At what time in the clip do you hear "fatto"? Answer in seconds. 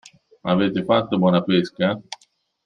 0.83-1.19